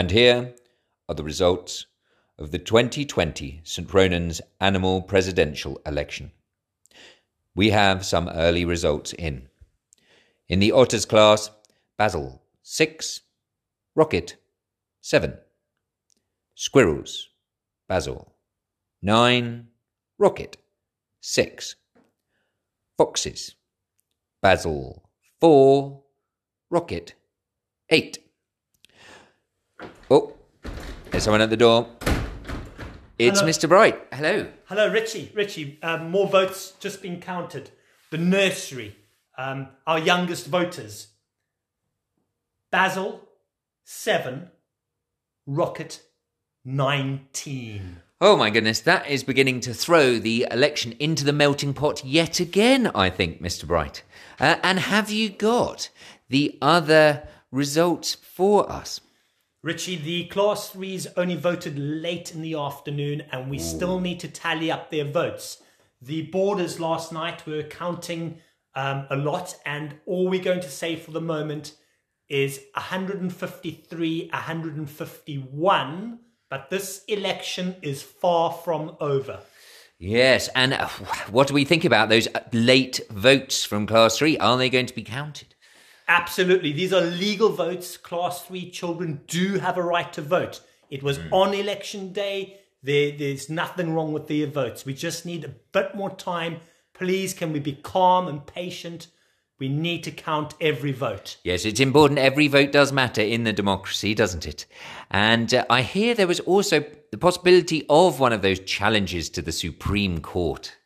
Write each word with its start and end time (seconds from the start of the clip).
And 0.00 0.10
here 0.10 0.54
are 1.10 1.14
the 1.14 1.24
results 1.24 1.86
of 2.38 2.52
the 2.52 2.58
2020 2.58 3.62
St. 3.64 3.92
Ronan's 3.92 4.40
Animal 4.60 5.02
Presidential 5.02 5.80
Election. 5.84 6.30
We 7.52 7.70
have 7.70 8.06
some 8.06 8.28
early 8.28 8.64
results 8.64 9.12
in. 9.14 9.48
In 10.48 10.60
the 10.60 10.70
Otters 10.70 11.04
class, 11.04 11.50
Basil 11.98 12.40
6, 12.62 13.22
Rocket 13.96 14.36
7, 15.00 15.36
Squirrels, 16.54 17.28
Basil 17.88 18.36
9, 19.02 19.66
Rocket 20.16 20.58
6, 21.22 21.74
Foxes, 22.96 23.56
Basil 24.40 25.10
4, 25.40 26.02
Rocket 26.70 27.14
8. 27.90 28.18
Oh, 30.08 30.36
there's 31.10 31.24
someone 31.24 31.40
at 31.40 31.50
the 31.50 31.56
door. 31.56 31.88
It's 33.18 33.40
Hello. 33.40 33.50
Mr. 33.50 33.68
Bright. 33.68 34.00
Hello. 34.12 34.46
Hello, 34.66 34.90
Richie. 34.90 35.30
Richie, 35.34 35.78
um, 35.82 36.10
more 36.10 36.26
votes 36.26 36.72
just 36.80 37.02
been 37.02 37.20
counted. 37.20 37.70
The 38.10 38.18
nursery, 38.18 38.96
um, 39.36 39.68
our 39.86 39.98
youngest 39.98 40.46
voters. 40.46 41.08
Basil, 42.70 43.28
seven. 43.84 44.50
Rocket, 45.46 46.00
19. 46.64 48.02
Oh 48.20 48.36
my 48.36 48.50
goodness, 48.50 48.80
that 48.80 49.08
is 49.08 49.24
beginning 49.24 49.60
to 49.60 49.74
throw 49.74 50.18
the 50.18 50.46
election 50.50 50.94
into 50.98 51.24
the 51.24 51.32
melting 51.32 51.74
pot 51.74 52.04
yet 52.04 52.38
again, 52.38 52.90
I 52.94 53.10
think, 53.10 53.42
Mr. 53.42 53.66
Bright. 53.66 54.02
Uh, 54.38 54.56
and 54.62 54.78
have 54.78 55.10
you 55.10 55.30
got 55.30 55.88
the 56.28 56.56
other 56.62 57.26
results 57.50 58.14
for 58.14 58.70
us? 58.70 59.00
Richie, 59.62 59.96
the 59.96 60.24
class 60.24 60.70
threes 60.70 61.06
only 61.18 61.36
voted 61.36 61.78
late 61.78 62.34
in 62.34 62.40
the 62.40 62.54
afternoon, 62.54 63.24
and 63.30 63.50
we 63.50 63.58
still 63.58 64.00
need 64.00 64.18
to 64.20 64.28
tally 64.28 64.72
up 64.72 64.90
their 64.90 65.04
votes. 65.04 65.62
The 66.00 66.22
boarders 66.22 66.80
last 66.80 67.12
night 67.12 67.46
were 67.46 67.62
counting 67.62 68.38
um, 68.74 69.06
a 69.10 69.16
lot, 69.16 69.54
and 69.66 69.96
all 70.06 70.28
we're 70.28 70.42
going 70.42 70.60
to 70.60 70.70
say 70.70 70.96
for 70.96 71.10
the 71.10 71.20
moment 71.20 71.74
is 72.30 72.58
153, 72.72 74.30
151. 74.32 76.18
But 76.48 76.70
this 76.70 77.04
election 77.06 77.76
is 77.82 78.02
far 78.02 78.52
from 78.52 78.96
over. 78.98 79.40
Yes, 79.98 80.48
and 80.54 80.72
uh, 80.72 80.88
what 81.30 81.48
do 81.48 81.54
we 81.54 81.66
think 81.66 81.84
about 81.84 82.08
those 82.08 82.26
uh, 82.28 82.40
late 82.54 83.00
votes 83.10 83.62
from 83.66 83.86
Class 83.86 84.16
3? 84.16 84.38
Are 84.38 84.56
they 84.56 84.70
going 84.70 84.86
to 84.86 84.94
be 84.94 85.02
counted? 85.02 85.49
Absolutely. 86.10 86.72
These 86.72 86.92
are 86.92 87.02
legal 87.02 87.50
votes. 87.50 87.96
Class 87.96 88.42
three 88.42 88.68
children 88.68 89.20
do 89.28 89.60
have 89.60 89.76
a 89.76 89.82
right 89.82 90.12
to 90.12 90.20
vote. 90.20 90.60
It 90.90 91.04
was 91.04 91.20
on 91.30 91.54
election 91.54 92.12
day. 92.12 92.58
There, 92.82 93.12
there's 93.16 93.48
nothing 93.48 93.94
wrong 93.94 94.12
with 94.12 94.26
their 94.26 94.48
votes. 94.48 94.84
We 94.84 94.92
just 94.92 95.24
need 95.24 95.44
a 95.44 95.54
bit 95.70 95.94
more 95.94 96.10
time. 96.10 96.56
Please, 96.94 97.32
can 97.32 97.52
we 97.52 97.60
be 97.60 97.74
calm 97.74 98.26
and 98.26 98.44
patient? 98.44 99.06
We 99.60 99.68
need 99.68 100.02
to 100.02 100.10
count 100.10 100.54
every 100.60 100.90
vote. 100.90 101.36
Yes, 101.44 101.64
it's 101.64 101.78
important. 101.78 102.18
Every 102.18 102.48
vote 102.48 102.72
does 102.72 102.90
matter 102.90 103.22
in 103.22 103.44
the 103.44 103.52
democracy, 103.52 104.12
doesn't 104.12 104.48
it? 104.48 104.66
And 105.12 105.54
uh, 105.54 105.64
I 105.70 105.82
hear 105.82 106.16
there 106.16 106.26
was 106.26 106.40
also 106.40 106.84
the 107.12 107.18
possibility 107.18 107.86
of 107.88 108.18
one 108.18 108.32
of 108.32 108.42
those 108.42 108.58
challenges 108.58 109.30
to 109.30 109.42
the 109.42 109.52
Supreme 109.52 110.20
Court. 110.20 110.76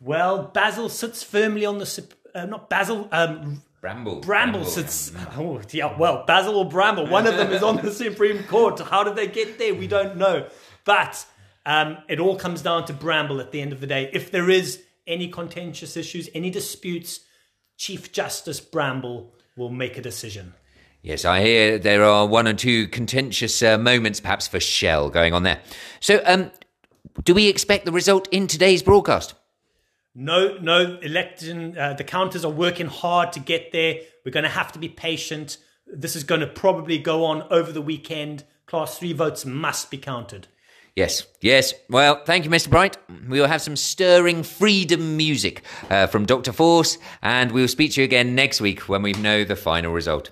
Well, 0.00 0.50
Basil 0.52 0.90
sits 0.90 1.22
firmly 1.22 1.64
on 1.64 1.78
the. 1.78 2.06
Uh, 2.34 2.44
not 2.44 2.68
Basil. 2.68 3.08
Um, 3.10 3.62
Bramble. 3.82 4.20
Bramble 4.20 4.64
sits. 4.64 5.12
Oh, 5.36 5.60
yeah, 5.72 5.98
well, 5.98 6.24
Basil 6.24 6.56
or 6.56 6.68
Bramble, 6.68 7.08
one 7.08 7.26
of 7.26 7.36
them 7.36 7.52
is 7.52 7.64
on 7.64 7.78
the 7.78 7.90
Supreme 7.92 8.44
Court. 8.44 8.78
How 8.78 9.02
did 9.02 9.16
they 9.16 9.26
get 9.26 9.58
there? 9.58 9.74
We 9.74 9.88
don't 9.88 10.16
know. 10.16 10.46
But 10.84 11.26
um, 11.66 11.98
it 12.08 12.20
all 12.20 12.36
comes 12.36 12.62
down 12.62 12.84
to 12.86 12.92
Bramble 12.92 13.40
at 13.40 13.50
the 13.50 13.60
end 13.60 13.72
of 13.72 13.80
the 13.80 13.88
day. 13.88 14.08
If 14.12 14.30
there 14.30 14.48
is 14.48 14.82
any 15.04 15.26
contentious 15.26 15.96
issues, 15.96 16.28
any 16.32 16.48
disputes, 16.48 17.20
Chief 17.76 18.12
Justice 18.12 18.60
Bramble 18.60 19.34
will 19.56 19.70
make 19.70 19.98
a 19.98 20.02
decision. 20.02 20.54
Yes, 21.02 21.24
I 21.24 21.40
hear 21.42 21.76
there 21.76 22.04
are 22.04 22.24
one 22.24 22.46
or 22.46 22.54
two 22.54 22.86
contentious 22.86 23.60
uh, 23.64 23.78
moments, 23.78 24.20
perhaps 24.20 24.46
for 24.46 24.60
Shell, 24.60 25.10
going 25.10 25.34
on 25.34 25.42
there. 25.42 25.60
So, 25.98 26.22
um, 26.24 26.52
do 27.24 27.34
we 27.34 27.48
expect 27.48 27.84
the 27.84 27.92
result 27.92 28.28
in 28.30 28.46
today's 28.46 28.84
broadcast? 28.84 29.34
No, 30.14 30.58
no 30.58 30.98
election. 31.00 31.76
Uh, 31.76 31.94
the 31.94 32.04
counters 32.04 32.44
are 32.44 32.52
working 32.52 32.86
hard 32.86 33.32
to 33.32 33.40
get 33.40 33.72
there. 33.72 33.96
We're 34.24 34.32
going 34.32 34.44
to 34.44 34.50
have 34.50 34.72
to 34.72 34.78
be 34.78 34.88
patient. 34.88 35.56
This 35.86 36.16
is 36.16 36.24
going 36.24 36.40
to 36.42 36.46
probably 36.46 36.98
go 36.98 37.24
on 37.24 37.42
over 37.50 37.72
the 37.72 37.82
weekend. 37.82 38.44
Class 38.66 38.98
three 38.98 39.12
votes 39.12 39.44
must 39.44 39.90
be 39.90 39.98
counted. 39.98 40.48
Yes, 40.94 41.26
yes. 41.40 41.72
Well, 41.88 42.22
thank 42.24 42.44
you, 42.44 42.50
Mr. 42.50 42.68
Bright. 42.68 42.98
We 43.26 43.40
will 43.40 43.48
have 43.48 43.62
some 43.62 43.76
stirring 43.76 44.42
freedom 44.42 45.16
music 45.16 45.62
uh, 45.88 46.06
from 46.06 46.26
Dr. 46.26 46.52
Force, 46.52 46.98
and 47.22 47.50
we 47.50 47.62
will 47.62 47.68
speak 47.68 47.92
to 47.92 48.02
you 48.02 48.04
again 48.04 48.34
next 48.34 48.60
week 48.60 48.88
when 48.90 49.00
we 49.00 49.12
know 49.14 49.44
the 49.44 49.56
final 49.56 49.92
result. 49.92 50.30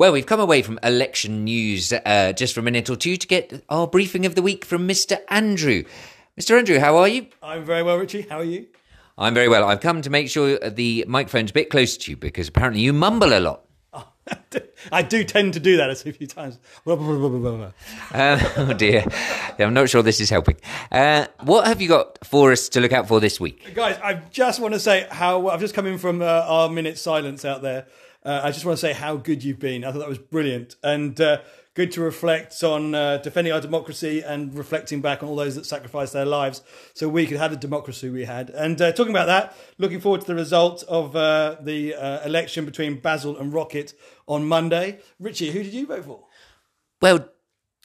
Well, 0.00 0.12
we've 0.12 0.24
come 0.24 0.40
away 0.40 0.62
from 0.62 0.78
election 0.82 1.44
news 1.44 1.92
uh, 1.92 2.32
just 2.32 2.54
for 2.54 2.60
a 2.60 2.62
minute 2.62 2.88
or 2.88 2.96
two 2.96 3.18
to 3.18 3.26
get 3.26 3.62
our 3.68 3.86
briefing 3.86 4.24
of 4.24 4.34
the 4.34 4.40
week 4.40 4.64
from 4.64 4.88
Mr. 4.88 5.18
Andrew. 5.28 5.84
Mr. 6.40 6.56
Andrew, 6.56 6.78
how 6.78 6.96
are 6.96 7.06
you? 7.06 7.26
I'm 7.42 7.66
very 7.66 7.82
well, 7.82 7.98
Richie. 7.98 8.22
How 8.22 8.38
are 8.38 8.44
you? 8.44 8.68
I'm 9.18 9.34
very 9.34 9.46
well. 9.46 9.62
I've 9.62 9.82
come 9.82 10.00
to 10.00 10.08
make 10.08 10.30
sure 10.30 10.58
the 10.58 11.04
microphone's 11.06 11.50
a 11.50 11.52
bit 11.52 11.68
closer 11.68 12.00
to 12.00 12.12
you 12.12 12.16
because 12.16 12.48
apparently 12.48 12.80
you 12.80 12.94
mumble 12.94 13.34
a 13.34 13.40
lot. 13.40 13.66
I 14.90 15.02
do 15.02 15.22
tend 15.22 15.52
to 15.52 15.60
do 15.60 15.76
that 15.76 15.90
a 15.90 15.94
few 15.94 16.26
times. 16.26 16.58
Uh, 16.86 18.38
oh 18.56 18.72
dear. 18.72 19.04
Yeah, 19.58 19.66
I'm 19.66 19.74
not 19.74 19.90
sure 19.90 20.02
this 20.02 20.22
is 20.22 20.30
helping. 20.30 20.56
Uh, 20.90 21.26
what 21.42 21.66
have 21.66 21.82
you 21.82 21.88
got 21.88 22.24
for 22.24 22.52
us 22.52 22.70
to 22.70 22.80
look 22.80 22.92
out 22.92 23.06
for 23.06 23.20
this 23.20 23.38
week? 23.38 23.74
Guys, 23.74 23.98
I 24.02 24.14
just 24.14 24.60
want 24.60 24.72
to 24.72 24.80
say 24.80 25.08
how 25.10 25.48
I've 25.48 25.60
just 25.60 25.74
come 25.74 25.84
in 25.84 25.98
from 25.98 26.22
uh, 26.22 26.24
our 26.24 26.70
minute 26.70 26.96
silence 26.96 27.44
out 27.44 27.60
there. 27.60 27.86
Uh, 28.24 28.40
I 28.42 28.50
just 28.50 28.64
want 28.64 28.78
to 28.78 28.80
say 28.80 28.92
how 28.92 29.16
good 29.16 29.42
you've 29.42 29.58
been. 29.58 29.84
I 29.84 29.92
thought 29.92 30.00
that 30.00 30.08
was 30.08 30.18
brilliant 30.18 30.76
and 30.82 31.18
uh, 31.20 31.38
good 31.74 31.92
to 31.92 32.02
reflect 32.02 32.62
on 32.62 32.94
uh, 32.94 33.16
defending 33.18 33.52
our 33.52 33.60
democracy 33.60 34.22
and 34.22 34.54
reflecting 34.54 35.00
back 35.00 35.22
on 35.22 35.28
all 35.28 35.36
those 35.36 35.54
that 35.54 35.64
sacrificed 35.64 36.12
their 36.12 36.26
lives 36.26 36.62
so 36.92 37.08
we 37.08 37.26
could 37.26 37.38
have 37.38 37.50
the 37.50 37.56
democracy 37.56 38.10
we 38.10 38.24
had. 38.24 38.50
And 38.50 38.80
uh, 38.82 38.92
talking 38.92 39.12
about 39.12 39.26
that, 39.26 39.56
looking 39.78 40.00
forward 40.00 40.20
to 40.22 40.26
the 40.26 40.34
result 40.34 40.84
of 40.88 41.16
uh, 41.16 41.56
the 41.62 41.94
uh, 41.94 42.24
election 42.26 42.66
between 42.66 43.00
Basil 43.00 43.38
and 43.38 43.52
Rocket 43.52 43.94
on 44.28 44.46
Monday. 44.46 44.98
Richie, 45.18 45.50
who 45.52 45.62
did 45.62 45.72
you 45.72 45.86
vote 45.86 46.04
for? 46.04 46.24
Well, 47.00 47.28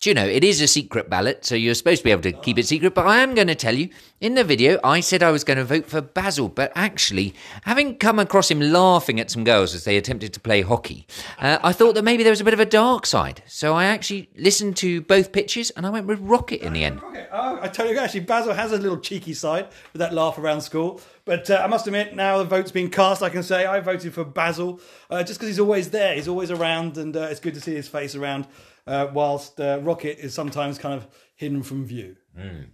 you 0.05 0.13
know, 0.13 0.25
it 0.25 0.43
is 0.43 0.61
a 0.61 0.67
secret 0.67 1.09
ballot, 1.09 1.45
so 1.45 1.55
you're 1.55 1.73
supposed 1.73 1.99
to 1.99 2.03
be 2.03 2.11
able 2.11 2.21
to 2.23 2.31
keep 2.31 2.57
it 2.57 2.67
secret. 2.67 2.93
But 2.93 3.07
I 3.07 3.17
am 3.17 3.35
going 3.35 3.47
to 3.47 3.55
tell 3.55 3.75
you, 3.75 3.89
in 4.21 4.35
the 4.35 4.43
video, 4.43 4.79
I 4.83 4.99
said 4.99 5.23
I 5.23 5.31
was 5.31 5.43
going 5.43 5.57
to 5.57 5.63
vote 5.63 5.85
for 5.85 6.01
Basil. 6.01 6.49
But 6.49 6.71
actually, 6.75 7.33
having 7.63 7.97
come 7.97 8.19
across 8.19 8.49
him 8.49 8.59
laughing 8.59 9.19
at 9.19 9.31
some 9.31 9.43
girls 9.43 9.73
as 9.73 9.83
they 9.83 9.97
attempted 9.97 10.33
to 10.33 10.39
play 10.39 10.61
hockey, 10.61 11.07
uh, 11.39 11.59
I 11.63 11.73
thought 11.73 11.95
that 11.95 12.03
maybe 12.03 12.23
there 12.23 12.31
was 12.31 12.41
a 12.41 12.45
bit 12.45 12.53
of 12.53 12.59
a 12.59 12.65
dark 12.65 13.05
side. 13.05 13.43
So 13.47 13.73
I 13.73 13.85
actually 13.85 14.29
listened 14.37 14.77
to 14.77 15.01
both 15.01 15.31
pitches 15.31 15.71
and 15.71 15.85
I 15.85 15.89
went 15.89 16.07
with 16.07 16.19
Rocket 16.19 16.61
in 16.61 16.73
the 16.73 16.83
end. 16.83 17.01
Oh, 17.31 17.59
I 17.61 17.67
tell 17.67 17.87
you, 17.87 17.97
actually, 17.97 18.21
Basil 18.21 18.53
has 18.53 18.71
a 18.71 18.77
little 18.77 18.99
cheeky 18.99 19.33
side 19.33 19.67
with 19.93 19.99
that 19.99 20.13
laugh 20.13 20.37
around 20.37 20.61
school. 20.61 21.01
But 21.25 21.49
uh, 21.49 21.61
I 21.63 21.67
must 21.67 21.87
admit, 21.87 22.15
now 22.15 22.37
the 22.37 22.45
vote's 22.45 22.71
been 22.71 22.89
cast, 22.89 23.23
I 23.23 23.29
can 23.29 23.41
say 23.41 23.65
I 23.65 23.79
voted 23.79 24.13
for 24.13 24.23
Basil 24.23 24.79
uh, 25.09 25.23
just 25.23 25.39
because 25.39 25.47
he's 25.49 25.59
always 25.59 25.89
there. 25.89 26.13
He's 26.13 26.27
always 26.27 26.51
around, 26.51 26.97
and 26.97 27.17
uh, 27.17 27.21
it's 27.21 27.39
good 27.39 27.55
to 27.55 27.61
see 27.61 27.73
his 27.73 27.87
face 27.87 28.13
around. 28.15 28.47
Uh, 28.87 29.07
whilst 29.11 29.59
uh, 29.59 29.79
Rocket 29.81 30.19
is 30.23 30.35
sometimes 30.35 30.77
kind 30.77 30.93
of 30.93 31.07
hidden 31.35 31.63
from 31.63 31.85
view. 31.85 32.15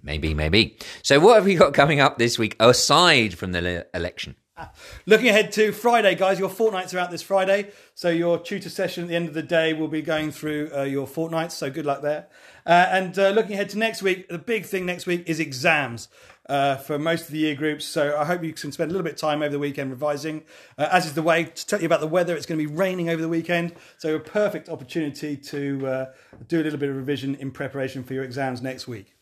Maybe, 0.03 0.33
maybe. 0.33 0.77
So, 1.03 1.21
what 1.21 1.35
have 1.35 1.45
we 1.45 1.55
got 1.55 1.73
coming 1.73 2.01
up 2.01 2.17
this 2.17 2.37
week 2.37 2.57
aside 2.59 3.37
from 3.37 3.53
the 3.53 3.61
le- 3.61 3.85
election? 3.93 4.35
Looking 5.05 5.29
ahead 5.29 5.51
to 5.53 5.71
Friday, 5.71 6.15
guys, 6.15 6.39
your 6.39 6.49
fortnights 6.49 6.93
are 6.93 6.99
out 6.99 7.11
this 7.11 7.21
Friday. 7.21 7.71
So 7.95 8.09
your 8.09 8.39
tutor 8.39 8.69
session 8.69 9.03
at 9.03 9.09
the 9.09 9.15
end 9.15 9.27
of 9.27 9.33
the 9.33 9.43
day 9.43 9.73
will 9.73 9.87
be 9.87 10.01
going 10.01 10.31
through 10.31 10.71
uh, 10.75 10.83
your 10.83 11.07
fortnights. 11.07 11.51
So 11.51 11.69
good 11.69 11.85
luck 11.85 12.01
there. 12.01 12.27
Uh, 12.65 12.87
and 12.89 13.17
uh, 13.17 13.29
looking 13.29 13.53
ahead 13.53 13.69
to 13.69 13.77
next 13.77 14.01
week, 14.01 14.29
the 14.29 14.37
big 14.37 14.65
thing 14.65 14.85
next 14.85 15.05
week 15.05 15.23
is 15.27 15.39
exams. 15.39 16.07
Uh, 16.49 16.75
for 16.75 16.99
most 16.99 17.27
of 17.27 17.31
the 17.31 17.37
year 17.37 17.55
groups. 17.55 17.85
So 17.85 18.17
I 18.17 18.25
hope 18.25 18.43
you 18.43 18.51
can 18.51 18.73
spend 18.73 18.91
a 18.91 18.93
little 18.93 19.05
bit 19.05 19.13
of 19.13 19.19
time 19.19 19.41
over 19.41 19.51
the 19.51 19.59
weekend 19.59 19.89
revising. 19.89 20.43
Uh, 20.77 20.89
as 20.91 21.05
is 21.05 21.13
the 21.13 21.21
way 21.21 21.45
to 21.45 21.67
tell 21.67 21.79
you 21.79 21.85
about 21.85 22.01
the 22.01 22.07
weather, 22.07 22.35
it's 22.35 22.45
going 22.45 22.59
to 22.59 22.67
be 22.67 22.73
raining 22.73 23.09
over 23.09 23.21
the 23.21 23.29
weekend. 23.29 23.73
So 23.99 24.15
a 24.15 24.19
perfect 24.19 24.67
opportunity 24.67 25.37
to 25.37 25.87
uh, 25.87 26.05
do 26.49 26.59
a 26.59 26.63
little 26.63 26.79
bit 26.79 26.89
of 26.89 26.97
revision 26.97 27.35
in 27.35 27.51
preparation 27.51 28.03
for 28.03 28.15
your 28.15 28.25
exams 28.25 28.61
next 28.61 28.85
week. 28.85 29.15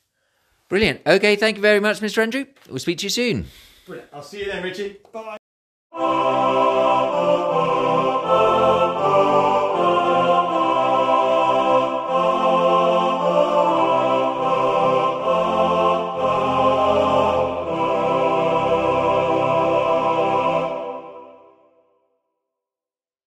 Brilliant. 0.70 1.02
Okay, 1.06 1.36
thank 1.36 1.58
you 1.58 1.62
very 1.62 1.80
much, 1.80 2.00
Mr. 2.00 2.20
Andrew. 2.20 2.46
We'll 2.68 2.80
speak 2.80 2.98
to 3.00 3.06
you 3.06 3.12
soon. 3.12 3.46
Brilliant. 3.90 4.14
I'll 4.14 4.22
see 4.22 4.42
you 4.42 4.46
then, 4.46 4.62
Richie. 4.62 4.98
Bye. 5.12 5.38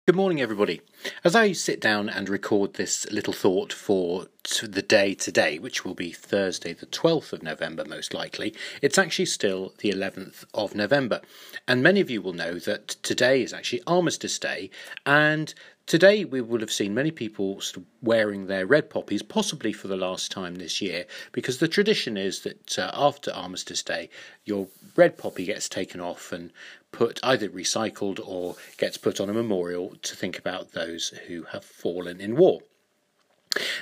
Good 0.07 0.17
morning, 0.17 0.43
everybody. 0.43 0.83
As 1.25 1.35
I 1.35 1.53
sit 1.53 1.81
down 1.81 2.11
and 2.11 2.29
record 2.29 2.75
this 2.75 3.11
little 3.11 3.33
thought 3.33 3.73
for 3.73 4.27
the 4.59 4.83
day 4.83 5.15
today, 5.15 5.59
which 5.59 5.85
will 5.85 5.95
be 5.95 6.13
Thursday, 6.13 6.73
the 6.73 6.87
12th 6.87 7.33
of 7.33 7.43
November, 7.43 7.85
most 7.85 8.13
likely, 8.13 8.55
it's 8.83 8.99
actually 8.99 9.27
still 9.27 9.73
the 9.79 9.91
11th 9.91 10.45
of 10.55 10.75
November. 10.75 11.21
And 11.69 11.83
many 11.83 12.01
of 12.01 12.11
you 12.11 12.21
will 12.21 12.33
know 12.33 12.59
that 12.59 12.89
today 13.03 13.43
is 13.43 13.53
actually 13.53 13.83
Armistice 13.87 14.39
Day, 14.39 14.71
and 15.07 15.55
Today, 15.91 16.25
we 16.25 16.41
will 16.41 16.61
have 16.61 16.71
seen 16.71 16.95
many 16.95 17.11
people 17.11 17.61
wearing 18.01 18.47
their 18.47 18.65
red 18.65 18.91
poppies, 18.91 19.23
possibly 19.25 19.73
for 19.73 19.89
the 19.89 19.97
last 19.97 20.31
time 20.31 20.55
this 20.55 20.81
year, 20.81 21.05
because 21.33 21.59
the 21.59 21.67
tradition 21.67 22.17
is 22.17 22.43
that 22.43 22.79
uh, 22.79 22.93
after 22.95 23.33
Armistice 23.33 23.83
Day, 23.83 24.09
your 24.45 24.69
red 24.95 25.19
poppy 25.19 25.47
gets 25.47 25.69
taken 25.69 26.01
off 26.01 26.31
and 26.31 26.53
put 26.93 27.19
either 27.25 27.49
recycled 27.49 28.21
or 28.25 28.55
gets 28.79 28.99
put 28.99 29.19
on 29.19 29.29
a 29.29 29.35
memorial 29.35 29.97
to 30.03 30.15
think 30.15 30.39
about 30.39 30.71
those 30.71 31.09
who 31.27 31.43
have 31.51 31.65
fallen 31.65 32.21
in 32.21 32.37
war. 32.37 32.61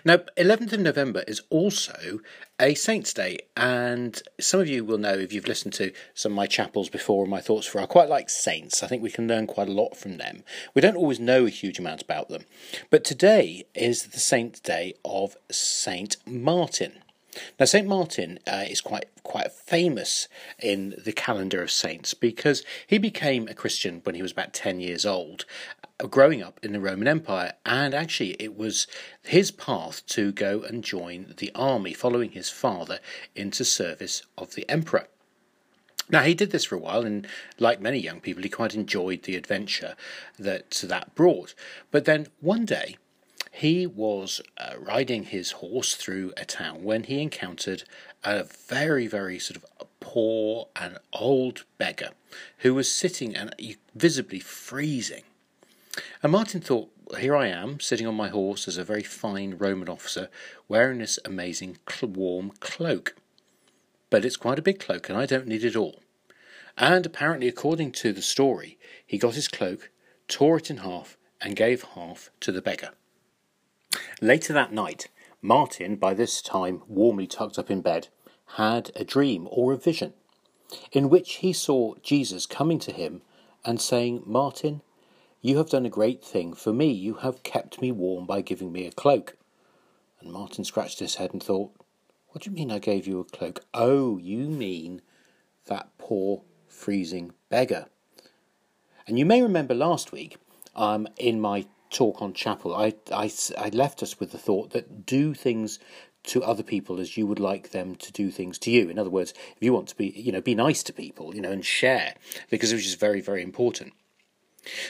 Now, 0.02 0.18
11th 0.38 0.72
of 0.72 0.80
November 0.80 1.24
is 1.28 1.42
also 1.50 2.20
a 2.58 2.74
Saints' 2.74 3.12
Day, 3.12 3.40
and 3.54 4.20
some 4.40 4.60
of 4.60 4.68
you 4.68 4.82
will 4.82 4.96
know 4.96 5.12
if 5.12 5.30
you've 5.30 5.46
listened 5.46 5.74
to 5.74 5.92
some 6.14 6.32
of 6.32 6.36
my 6.36 6.46
chapels 6.46 6.88
before 6.88 7.24
and 7.24 7.30
my 7.30 7.42
thoughts 7.42 7.66
for 7.66 7.78
I 7.78 7.84
quite 7.84 8.08
like 8.08 8.30
saints. 8.30 8.82
I 8.82 8.86
think 8.86 9.02
we 9.02 9.10
can 9.10 9.28
learn 9.28 9.46
quite 9.46 9.68
a 9.68 9.72
lot 9.72 9.94
from 9.94 10.16
them. 10.16 10.42
We 10.72 10.80
don't 10.80 10.96
always 10.96 11.20
know 11.20 11.44
a 11.44 11.50
huge 11.50 11.78
amount 11.78 12.00
about 12.00 12.30
them, 12.30 12.46
but 12.88 13.04
today 13.04 13.66
is 13.74 14.06
the 14.06 14.20
Saints' 14.20 14.60
Day 14.60 14.94
of 15.04 15.36
Saint 15.50 16.16
Martin. 16.26 17.02
Now, 17.60 17.66
Saint 17.66 17.86
Martin 17.86 18.38
uh, 18.46 18.64
is 18.68 18.80
quite 18.80 19.06
quite 19.22 19.52
famous 19.52 20.28
in 20.58 20.94
the 21.04 21.12
calendar 21.12 21.62
of 21.62 21.70
saints 21.70 22.14
because 22.14 22.64
he 22.86 22.96
became 22.96 23.46
a 23.46 23.54
Christian 23.54 24.00
when 24.04 24.14
he 24.14 24.22
was 24.22 24.32
about 24.32 24.54
ten 24.54 24.80
years 24.80 25.04
old, 25.04 25.44
growing 26.10 26.42
up 26.42 26.60
in 26.62 26.72
the 26.72 26.80
Roman 26.80 27.08
Empire, 27.08 27.54
and 27.66 27.94
actually 27.94 28.36
it 28.38 28.56
was 28.56 28.86
his 29.22 29.50
path 29.50 30.06
to 30.06 30.32
go 30.32 30.62
and 30.62 30.84
join 30.84 31.34
the 31.38 31.50
army, 31.54 31.92
following 31.92 32.30
his 32.30 32.50
father 32.50 33.00
into 33.34 33.64
service 33.64 34.22
of 34.36 34.54
the 34.54 34.68
emperor. 34.68 35.08
Now 36.10 36.22
he 36.22 36.34
did 36.34 36.50
this 36.50 36.64
for 36.64 36.76
a 36.76 36.78
while, 36.78 37.04
and 37.04 37.26
like 37.58 37.80
many 37.80 37.98
young 37.98 38.20
people, 38.20 38.42
he 38.42 38.48
quite 38.48 38.74
enjoyed 38.74 39.24
the 39.24 39.36
adventure 39.36 39.96
that 40.38 40.70
that 40.84 41.14
brought. 41.14 41.54
But 41.90 42.04
then 42.04 42.28
one 42.40 42.64
day 42.64 42.96
he 43.50 43.86
was 43.86 44.40
uh, 44.56 44.74
riding 44.78 45.24
his 45.24 45.50
horse 45.52 45.96
through 45.96 46.32
a 46.36 46.44
town 46.44 46.84
when 46.84 47.04
he 47.04 47.20
encountered 47.20 47.82
a 48.22 48.44
very, 48.44 49.06
very 49.06 49.38
sort 49.38 49.56
of 49.56 49.66
poor 50.00 50.68
and 50.76 50.98
old 51.12 51.64
beggar 51.76 52.10
who 52.58 52.74
was 52.74 52.90
sitting 52.90 53.34
and 53.34 53.54
visibly 53.94 54.38
freezing. 54.38 55.24
And 56.22 56.32
Martin 56.32 56.60
thought, 56.60 56.90
here 57.18 57.36
I 57.36 57.48
am, 57.48 57.80
sitting 57.80 58.06
on 58.06 58.14
my 58.14 58.28
horse 58.28 58.68
as 58.68 58.76
a 58.76 58.84
very 58.84 59.02
fine 59.02 59.56
Roman 59.58 59.88
officer, 59.88 60.28
wearing 60.68 60.98
this 60.98 61.18
amazing 61.24 61.78
warm 62.02 62.52
cloak. 62.60 63.16
But 64.10 64.24
it's 64.24 64.36
quite 64.36 64.58
a 64.58 64.62
big 64.62 64.78
cloak, 64.78 65.08
and 65.08 65.18
I 65.18 65.26
don't 65.26 65.46
need 65.46 65.64
it 65.64 65.76
all. 65.76 66.02
And 66.76 67.04
apparently, 67.04 67.48
according 67.48 67.92
to 67.92 68.12
the 68.12 68.22
story, 68.22 68.78
he 69.06 69.18
got 69.18 69.34
his 69.34 69.48
cloak, 69.48 69.90
tore 70.28 70.58
it 70.58 70.70
in 70.70 70.78
half, 70.78 71.16
and 71.40 71.56
gave 71.56 71.82
half 71.94 72.30
to 72.40 72.52
the 72.52 72.62
beggar. 72.62 72.90
Later 74.20 74.52
that 74.52 74.72
night, 74.72 75.08
Martin, 75.40 75.96
by 75.96 76.14
this 76.14 76.42
time 76.42 76.82
warmly 76.88 77.26
tucked 77.26 77.58
up 77.58 77.70
in 77.70 77.80
bed, 77.80 78.08
had 78.56 78.90
a 78.96 79.04
dream 79.04 79.48
or 79.50 79.72
a 79.72 79.76
vision 79.76 80.14
in 80.92 81.08
which 81.08 81.36
he 81.36 81.52
saw 81.52 81.94
Jesus 82.02 82.46
coming 82.46 82.78
to 82.80 82.92
him 82.92 83.22
and 83.64 83.80
saying, 83.80 84.22
Martin, 84.26 84.82
you 85.40 85.58
have 85.58 85.70
done 85.70 85.86
a 85.86 85.90
great 85.90 86.24
thing 86.24 86.54
for 86.54 86.72
me. 86.72 86.90
You 86.90 87.14
have 87.14 87.42
kept 87.42 87.80
me 87.80 87.92
warm 87.92 88.26
by 88.26 88.40
giving 88.40 88.72
me 88.72 88.86
a 88.86 88.92
cloak. 88.92 89.36
And 90.20 90.32
Martin 90.32 90.64
scratched 90.64 90.98
his 90.98 91.16
head 91.16 91.32
and 91.32 91.42
thought, 91.42 91.72
What 92.28 92.42
do 92.42 92.50
you 92.50 92.56
mean 92.56 92.72
I 92.72 92.78
gave 92.78 93.06
you 93.06 93.20
a 93.20 93.24
cloak? 93.24 93.64
Oh, 93.72 94.18
you 94.18 94.48
mean 94.48 95.02
that 95.66 95.90
poor 95.98 96.42
freezing 96.66 97.32
beggar. 97.48 97.86
And 99.06 99.18
you 99.18 99.24
may 99.24 99.42
remember 99.42 99.74
last 99.74 100.12
week, 100.12 100.36
um, 100.74 101.08
in 101.16 101.40
my 101.40 101.66
talk 101.90 102.20
on 102.20 102.34
chapel, 102.34 102.74
I, 102.74 102.94
I, 103.12 103.30
I 103.56 103.68
left 103.70 104.02
us 104.02 104.20
with 104.20 104.32
the 104.32 104.38
thought 104.38 104.70
that 104.70 105.06
do 105.06 105.34
things 105.34 105.78
to 106.24 106.42
other 106.42 106.62
people 106.62 107.00
as 107.00 107.16
you 107.16 107.26
would 107.26 107.40
like 107.40 107.70
them 107.70 107.94
to 107.96 108.12
do 108.12 108.30
things 108.30 108.58
to 108.58 108.70
you. 108.70 108.90
In 108.90 108.98
other 108.98 109.08
words, 109.08 109.32
if 109.56 109.62
you 109.62 109.72
want 109.72 109.88
to 109.88 109.96
be, 109.96 110.08
you 110.08 110.30
know, 110.30 110.42
be 110.42 110.54
nice 110.54 110.82
to 110.82 110.92
people, 110.92 111.34
you 111.34 111.40
know, 111.40 111.52
and 111.52 111.64
share, 111.64 112.14
because 112.50 112.70
it 112.70 112.74
was 112.74 112.84
just 112.84 113.00
very, 113.00 113.20
very 113.20 113.42
important. 113.42 113.92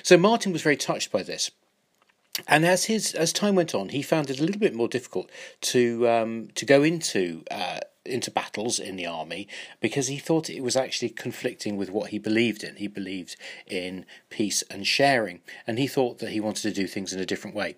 So 0.02 0.16
Martin 0.16 0.52
was 0.52 0.62
very 0.62 0.76
touched 0.76 1.10
by 1.12 1.22
this. 1.22 1.50
And 2.46 2.64
as 2.64 2.84
his 2.84 3.14
as 3.14 3.32
time 3.32 3.56
went 3.56 3.74
on, 3.74 3.88
he 3.88 4.02
found 4.02 4.30
it 4.30 4.38
a 4.38 4.44
little 4.44 4.60
bit 4.60 4.74
more 4.74 4.88
difficult 4.88 5.28
to 5.62 6.08
um, 6.08 6.48
to 6.54 6.64
go 6.64 6.82
into 6.82 7.42
uh, 7.50 7.80
into 8.04 8.30
battles 8.30 8.78
in 8.78 8.96
the 8.96 9.06
army 9.06 9.48
because 9.80 10.06
he 10.06 10.18
thought 10.18 10.48
it 10.48 10.62
was 10.62 10.76
actually 10.76 11.10
conflicting 11.10 11.76
with 11.76 11.90
what 11.90 12.10
he 12.10 12.18
believed 12.18 12.62
in. 12.62 12.76
He 12.76 12.86
believed 12.86 13.36
in 13.66 14.06
peace 14.30 14.62
and 14.70 14.86
sharing, 14.86 15.40
and 15.66 15.78
he 15.78 15.86
thought 15.86 16.18
that 16.18 16.30
he 16.30 16.40
wanted 16.40 16.62
to 16.62 16.72
do 16.72 16.86
things 16.86 17.12
in 17.12 17.20
a 17.20 17.26
different 17.26 17.56
way. 17.56 17.76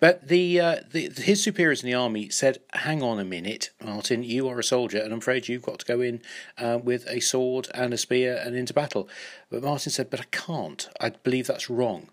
But 0.00 0.28
the, 0.28 0.60
uh, 0.60 0.76
the, 0.90 1.10
his 1.16 1.42
superiors 1.42 1.82
in 1.82 1.88
the 1.88 1.94
army 1.94 2.28
said, 2.28 2.58
"Hang 2.72 3.02
on 3.02 3.18
a 3.18 3.24
minute, 3.24 3.70
Martin. 3.82 4.22
You 4.22 4.48
are 4.48 4.58
a 4.58 4.64
soldier, 4.64 4.98
and 4.98 5.12
I'm 5.12 5.18
afraid 5.18 5.48
you've 5.48 5.62
got 5.62 5.78
to 5.80 5.86
go 5.86 6.00
in 6.00 6.22
uh, 6.58 6.78
with 6.82 7.06
a 7.08 7.20
sword 7.20 7.68
and 7.74 7.94
a 7.94 7.98
spear 7.98 8.40
and 8.44 8.56
into 8.56 8.74
battle." 8.74 9.08
But 9.50 9.62
Martin 9.62 9.92
said, 9.92 10.10
"But 10.10 10.20
I 10.20 10.24
can't. 10.30 10.88
I 11.00 11.10
believe 11.10 11.46
that's 11.46 11.70
wrong." 11.70 12.08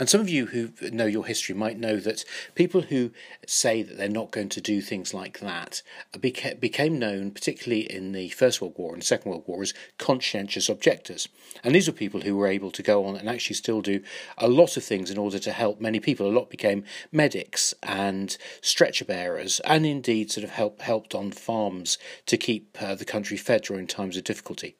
And 0.00 0.08
some 0.08 0.22
of 0.22 0.30
you 0.30 0.46
who 0.46 0.70
know 0.90 1.04
your 1.04 1.26
history 1.26 1.54
might 1.54 1.78
know 1.78 1.98
that 1.98 2.24
people 2.54 2.80
who 2.80 3.10
say 3.46 3.82
that 3.82 3.98
they're 3.98 4.08
not 4.08 4.30
going 4.30 4.48
to 4.48 4.60
do 4.60 4.80
things 4.80 5.12
like 5.12 5.40
that 5.40 5.82
became 6.22 6.98
known, 6.98 7.30
particularly 7.32 7.82
in 7.82 8.12
the 8.12 8.30
First 8.30 8.62
World 8.62 8.76
War 8.78 8.94
and 8.94 9.04
Second 9.04 9.30
World 9.30 9.44
War, 9.46 9.60
as 9.60 9.74
conscientious 9.98 10.70
objectors. 10.70 11.28
And 11.62 11.74
these 11.74 11.86
were 11.86 11.92
people 11.92 12.22
who 12.22 12.34
were 12.34 12.46
able 12.46 12.70
to 12.70 12.82
go 12.82 13.04
on 13.04 13.14
and 13.14 13.28
actually 13.28 13.56
still 13.56 13.82
do 13.82 14.02
a 14.38 14.48
lot 14.48 14.78
of 14.78 14.84
things 14.84 15.10
in 15.10 15.18
order 15.18 15.38
to 15.38 15.52
help 15.52 15.82
many 15.82 16.00
people. 16.00 16.26
A 16.26 16.32
lot 16.32 16.48
became 16.48 16.84
medics 17.12 17.74
and 17.82 18.38
stretcher 18.62 19.04
bearers, 19.04 19.60
and 19.66 19.84
indeed 19.84 20.32
sort 20.32 20.44
of 20.44 20.50
help, 20.50 20.80
helped 20.80 21.14
on 21.14 21.30
farms 21.30 21.98
to 22.24 22.38
keep 22.38 22.74
uh, 22.80 22.94
the 22.94 23.04
country 23.04 23.36
fed 23.36 23.64
during 23.64 23.86
times 23.86 24.16
of 24.16 24.24
difficulty. 24.24 24.76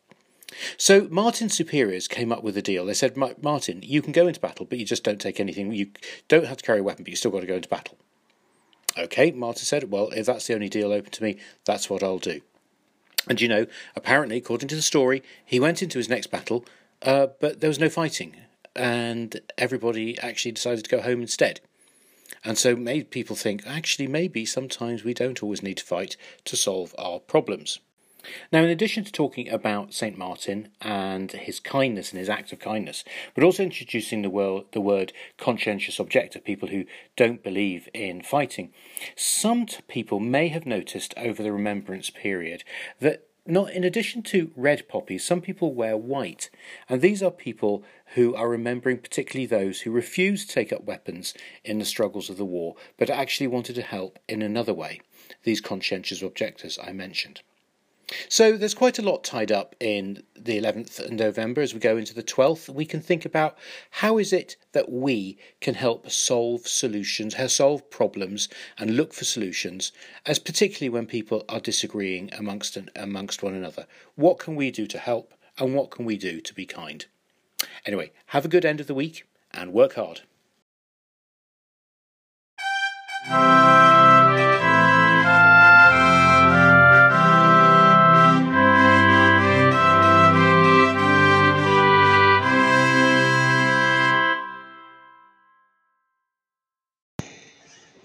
So 0.77 1.07
Martin's 1.11 1.57
superiors 1.57 2.09
came 2.09 2.33
up 2.33 2.43
with 2.43 2.57
a 2.57 2.63
deal. 2.63 2.85
They 2.85 2.95
said, 2.95 3.17
Martin, 3.17 3.81
you 3.83 4.03
can 4.03 4.13
go 4.13 4.27
into 4.27 4.41
battle, 4.41 4.67
but 4.67 4.79
you 4.79 4.85
just 4.85 5.05
don't 5.05 5.21
take 5.21 5.39
anything. 5.39 5.73
You 5.73 5.91
don't 6.29 6.47
have 6.47 6.57
to 6.59 6.65
carry 6.65 6.81
a 6.81 6.83
weapon, 6.83 7.05
but 7.05 7.11
you 7.11 7.17
still 7.17 7.31
got 7.31 7.41
to 7.41 7.47
go 7.47 7.57
into 7.57 7.69
battle. 7.69 7.99
Okay, 8.99 9.31
Martin 9.31 9.65
said, 9.65 9.91
well, 9.91 10.09
if 10.09 10.27
that's 10.27 10.47
the 10.47 10.55
only 10.55 10.69
deal 10.69 10.93
open 10.93 11.13
to 11.13 11.23
me, 11.23 11.39
that's 11.65 11.89
what 11.89 12.03
I'll 12.03 12.19
do. 12.19 12.41
And 13.29 13.41
you 13.41 13.49
know, 13.49 13.67
apparently, 13.95 14.39
according 14.39 14.69
to 14.69 14.77
the 14.77 14.83
story, 14.83 15.23
he 15.45 15.61
went 15.61 15.83
into 15.83 15.99
his 15.99 16.09
next 16.09 16.29
battle, 16.29 16.65
uh, 17.03 17.29
but 17.41 17.61
there 17.61 17.69
was 17.69 17.79
no 17.79 17.89
fighting, 17.89 18.37
and 18.75 19.41
everybody 19.59 20.19
actually 20.19 20.53
decided 20.53 20.85
to 20.85 20.91
go 20.91 21.03
home 21.03 21.21
instead. 21.21 21.61
And 22.45 22.57
so 22.57 22.75
made 22.75 23.11
people 23.11 23.37
think, 23.37 23.63
actually, 23.67 24.07
maybe 24.07 24.47
sometimes 24.47 25.05
we 25.05 25.15
don't 25.15 25.43
always 25.43 25.63
need 25.63 25.77
to 25.77 25.85
fight 25.85 26.17
to 26.47 26.57
solve 26.57 26.95
our 26.99 27.21
problems. 27.21 27.79
Now, 28.53 28.63
in 28.63 28.71
addition 28.71 29.05
to 29.05 29.13
talking 29.13 29.49
about 29.49 29.95
St. 29.95 30.17
Martin 30.17 30.69
and 30.81 31.33
his 31.33 31.61
kindness 31.61 32.11
and 32.11 32.19
his 32.19 32.29
act 32.29 32.53
of 32.53 32.59
kindness, 32.59 33.05
but 33.35 33.45
also 33.45 33.63
introducing 33.63 34.23
the, 34.23 34.31
word, 34.31 34.65
the 34.73 34.81
word 34.81 35.13
conscientious 35.39 35.99
objector, 35.99 36.39
people 36.39 36.69
who 36.69 36.85
don't 37.17 37.43
believe 37.43 37.89
in 37.95 38.23
fighting, 38.23 38.73
some 39.17 39.67
people 39.89 40.21
may 40.21 40.49
have 40.49 40.67
noticed 40.67 41.15
over 41.17 41.43
the 41.43 41.53
remembrance 41.53 42.11
period 42.11 42.65
that 43.01 43.27
not 43.47 43.73
in 43.73 43.85
addition 43.85 44.23
to 44.23 44.53
red 44.55 44.89
poppies, 44.89 45.25
some 45.25 45.41
people 45.41 45.75
wear 45.75 45.97
white, 45.97 46.51
and 46.89 47.01
these 47.01 47.23
are 47.23 47.31
people 47.31 47.83
who 48.15 48.35
are 48.35 48.49
remembering 48.49 48.99
particularly 48.99 49.47
those 49.47 49.81
who 49.81 49.91
refused 49.91 50.49
to 50.49 50.55
take 50.55 50.73
up 50.73 50.85
weapons 50.85 51.35
in 51.65 51.79
the 51.79 51.85
struggles 51.85 52.31
of 52.31 52.37
the 52.37 52.45
war, 52.45 52.77
but 52.99 53.11
actually 53.11 53.47
wanted 53.47 53.75
to 53.75 53.83
help 53.83 54.19
in 54.29 54.43
another 54.43 54.75
way. 54.75 55.01
These 55.43 55.61
conscientious 55.61 56.23
objectors 56.23 56.79
I 56.83 56.93
mentioned. 56.93 57.43
So 58.29 58.57
there's 58.57 58.75
quite 58.75 58.99
a 58.99 59.03
lot 59.03 59.23
tied 59.23 59.53
up 59.53 59.77
in 59.79 60.25
the 60.35 60.61
11th 60.61 60.99
of 60.99 61.13
November 61.13 61.61
as 61.61 61.73
we 61.73 61.81
go 61.81 61.97
into 61.97 62.13
the 62.13 62.23
12th. 62.23 62.69
We 62.69 62.85
can 62.85 63.01
think 63.01 63.25
about 63.25 63.57
how 63.91 64.19
is 64.19 64.33
it 64.33 64.57
that 64.73 64.91
we 64.91 65.39
can 65.61 65.75
help 65.75 66.11
solve 66.11 66.67
solutions, 66.67 67.37
solve 67.53 67.89
problems 67.89 68.49
and 68.79 68.97
look 68.97 69.13
for 69.13 69.25
solutions, 69.25 69.93
as 70.27 70.41
particularly 70.41 70.89
when 70.89 71.07
people 71.07 71.45
are 71.49 71.61
disagreeing 71.61 72.31
amongst 72.35 72.77
amongst 72.97 73.43
one 73.43 73.55
another. 73.55 73.87
What 74.17 74.39
can 74.39 74.57
we 74.57 74.71
do 74.71 74.87
to 74.89 74.99
help 74.99 75.35
and 75.59 75.75
what 75.75 75.91
can 75.91 76.05
we 76.05 76.17
do 76.17 76.41
to 76.41 76.55
be 76.55 76.67
kind? 76.67 77.07
Anyway, 77.87 78.11
have 78.27 78.45
a 78.45 78.49
good 78.49 78.65
end 78.65 78.81
of 78.81 78.87
the 78.87 78.95
week 78.95 79.25
and 79.53 79.73
work 79.73 79.95
hard. 79.95 80.23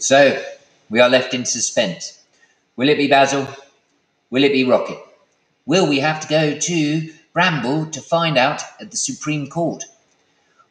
So, 0.05 0.39
we 0.91 0.99
are 0.99 1.09
left 1.09 1.33
in 1.33 1.45
suspense. 1.45 2.21
Will 2.75 2.89
it 2.89 2.97
be 2.99 3.07
Basil? 3.07 3.47
Will 4.29 4.43
it 4.43 4.51
be 4.51 4.63
Rocket? 4.63 4.99
Will 5.65 5.89
we 5.89 5.97
have 5.97 6.19
to 6.19 6.27
go 6.27 6.59
to 6.59 7.13
Bramble 7.33 7.87
to 7.87 8.01
find 8.01 8.37
out 8.37 8.61
at 8.79 8.91
the 8.91 8.97
Supreme 8.97 9.47
Court? 9.49 9.83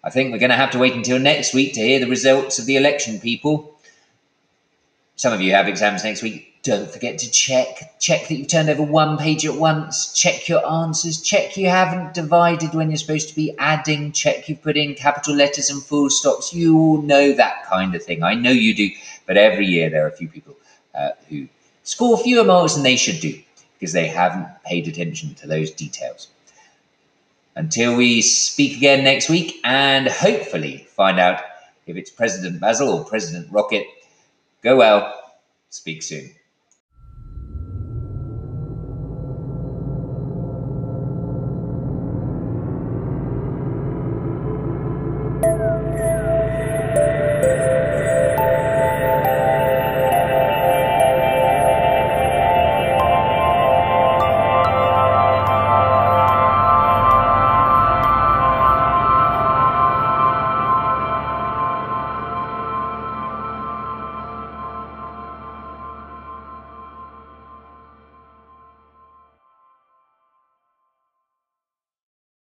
I 0.04 0.10
think 0.10 0.30
we're 0.30 0.38
going 0.38 0.50
to 0.50 0.56
have 0.56 0.70
to 0.70 0.78
wait 0.78 0.92
until 0.92 1.18
next 1.18 1.52
week 1.52 1.74
to 1.74 1.80
hear 1.80 1.98
the 1.98 2.06
results 2.06 2.60
of 2.60 2.66
the 2.66 2.76
election, 2.76 3.18
people. 3.18 3.76
Some 5.16 5.32
of 5.32 5.40
you 5.40 5.50
have 5.50 5.66
exams 5.66 6.04
next 6.04 6.22
week. 6.22 6.53
Don't 6.64 6.90
forget 6.90 7.18
to 7.18 7.30
check. 7.30 8.00
Check 8.00 8.26
that 8.26 8.36
you've 8.36 8.48
turned 8.48 8.70
over 8.70 8.82
one 8.82 9.18
page 9.18 9.44
at 9.44 9.54
once. 9.54 10.14
Check 10.14 10.48
your 10.48 10.66
answers. 10.66 11.20
Check 11.20 11.58
you 11.58 11.68
haven't 11.68 12.14
divided 12.14 12.72
when 12.72 12.88
you're 12.88 12.96
supposed 12.96 13.28
to 13.28 13.34
be 13.34 13.54
adding. 13.58 14.12
Check 14.12 14.48
you've 14.48 14.62
put 14.62 14.78
in 14.78 14.94
capital 14.94 15.34
letters 15.34 15.68
and 15.68 15.82
full 15.82 16.08
stops. 16.08 16.54
You 16.54 16.78
all 16.78 17.02
know 17.02 17.34
that 17.34 17.66
kind 17.66 17.94
of 17.94 18.02
thing. 18.02 18.22
I 18.22 18.32
know 18.32 18.50
you 18.50 18.74
do. 18.74 18.88
But 19.26 19.36
every 19.36 19.66
year 19.66 19.90
there 19.90 20.06
are 20.06 20.08
a 20.08 20.16
few 20.16 20.26
people 20.26 20.56
uh, 20.94 21.10
who 21.28 21.48
score 21.82 22.16
fewer 22.16 22.44
marks 22.44 22.74
than 22.74 22.82
they 22.82 22.96
should 22.96 23.20
do 23.20 23.38
because 23.78 23.92
they 23.92 24.08
haven't 24.08 24.48
paid 24.64 24.88
attention 24.88 25.34
to 25.34 25.46
those 25.46 25.70
details. 25.70 26.28
Until 27.56 27.94
we 27.94 28.22
speak 28.22 28.78
again 28.78 29.04
next 29.04 29.28
week 29.28 29.60
and 29.64 30.08
hopefully 30.08 30.86
find 30.96 31.20
out 31.20 31.42
if 31.86 31.98
it's 31.98 32.10
President 32.10 32.58
Basil 32.58 32.88
or 32.88 33.04
President 33.04 33.52
Rocket, 33.52 33.86
go 34.62 34.76
well. 34.76 35.12
Speak 35.68 36.02
soon. 36.02 36.30